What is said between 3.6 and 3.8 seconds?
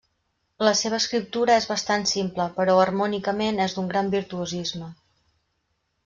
és